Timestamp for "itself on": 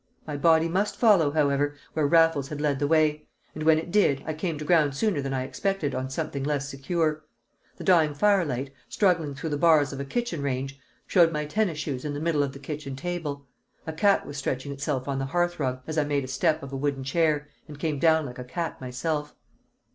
14.71-15.19